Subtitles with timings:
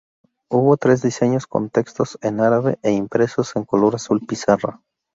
[0.49, 4.81] Hubo tres diseños con textos en árabe e impresos en color azul pizarra.